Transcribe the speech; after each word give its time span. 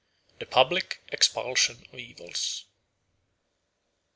The 0.39 0.47
Public 0.47 0.99
Expulsion 1.11 1.85
of 1.93 1.99
Evils 1.99 2.65
1. 2.65 2.73